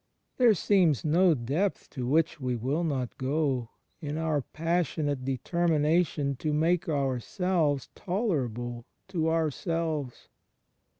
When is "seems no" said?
0.55-1.35